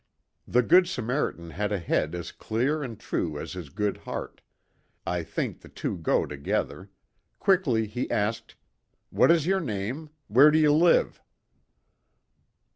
[0.47, 4.41] The Good Samaritan had a head as clear and true as his good heart
[5.05, 6.89] I think the two go to gether;
[7.37, 8.55] quickly he asked:"
[9.11, 10.09] What is your name?
[10.27, 11.21] Where do you live